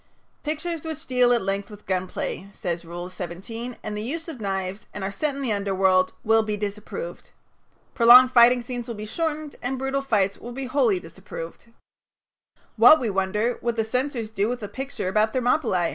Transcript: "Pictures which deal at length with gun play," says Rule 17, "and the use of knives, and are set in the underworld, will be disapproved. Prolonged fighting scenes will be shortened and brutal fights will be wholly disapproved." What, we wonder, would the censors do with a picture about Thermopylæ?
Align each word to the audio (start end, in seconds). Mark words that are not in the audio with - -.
"Pictures 0.41 0.83
which 0.83 1.05
deal 1.05 1.31
at 1.31 1.43
length 1.43 1.69
with 1.69 1.85
gun 1.85 2.07
play," 2.07 2.49
says 2.53 2.83
Rule 2.83 3.07
17, 3.07 3.77
"and 3.83 3.95
the 3.95 4.01
use 4.01 4.27
of 4.27 4.41
knives, 4.41 4.87
and 4.95 5.03
are 5.03 5.11
set 5.11 5.35
in 5.35 5.43
the 5.43 5.53
underworld, 5.53 6.13
will 6.23 6.41
be 6.41 6.57
disapproved. 6.57 7.29
Prolonged 7.93 8.31
fighting 8.31 8.63
scenes 8.63 8.87
will 8.87 8.95
be 8.95 9.05
shortened 9.05 9.57
and 9.61 9.77
brutal 9.77 10.01
fights 10.01 10.39
will 10.39 10.53
be 10.53 10.65
wholly 10.65 10.99
disapproved." 10.99 11.65
What, 12.77 12.99
we 12.99 13.11
wonder, 13.11 13.59
would 13.61 13.75
the 13.75 13.85
censors 13.85 14.31
do 14.31 14.49
with 14.49 14.63
a 14.63 14.67
picture 14.67 15.07
about 15.07 15.33
Thermopylæ? 15.33 15.89